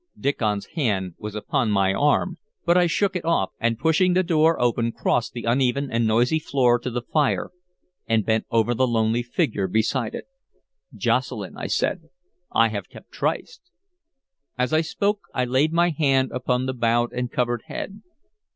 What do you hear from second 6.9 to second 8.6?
fire, and bent